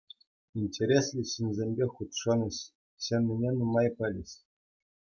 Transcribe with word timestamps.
Интереслӗ 0.59 1.23
ҫынсемпе 1.33 1.85
хутшӑнӗҫ, 1.99 2.57
ҫӗннине 3.05 3.49
нумай 3.63 3.87
пӗлӗҫ. 3.97 4.31